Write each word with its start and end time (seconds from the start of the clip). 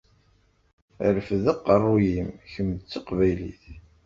Rfed 1.15 1.45
aqeṛṛu-yim 1.53 2.29
kemm 2.51 2.69
d 2.75 2.79
taqbaylit! 2.91 3.63